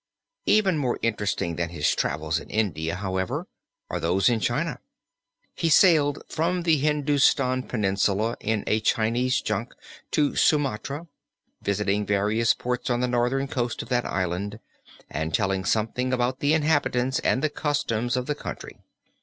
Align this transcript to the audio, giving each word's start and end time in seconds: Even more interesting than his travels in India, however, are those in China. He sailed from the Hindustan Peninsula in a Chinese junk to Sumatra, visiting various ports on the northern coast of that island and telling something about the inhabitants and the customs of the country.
Even 0.47 0.79
more 0.79 0.97
interesting 1.03 1.57
than 1.57 1.69
his 1.69 1.93
travels 1.93 2.39
in 2.39 2.49
India, 2.49 2.95
however, 2.95 3.45
are 3.87 3.99
those 3.99 4.29
in 4.29 4.39
China. 4.39 4.79
He 5.53 5.69
sailed 5.69 6.23
from 6.27 6.63
the 6.63 6.77
Hindustan 6.77 7.61
Peninsula 7.67 8.35
in 8.39 8.63
a 8.65 8.79
Chinese 8.79 9.41
junk 9.41 9.75
to 10.09 10.35
Sumatra, 10.35 11.05
visiting 11.61 12.03
various 12.07 12.55
ports 12.55 12.89
on 12.89 13.01
the 13.01 13.07
northern 13.07 13.47
coast 13.47 13.83
of 13.83 13.89
that 13.89 14.05
island 14.05 14.59
and 15.07 15.35
telling 15.35 15.65
something 15.65 16.11
about 16.13 16.39
the 16.39 16.55
inhabitants 16.55 17.19
and 17.19 17.43
the 17.43 17.49
customs 17.51 18.17
of 18.17 18.25
the 18.25 18.33
country. 18.33 18.79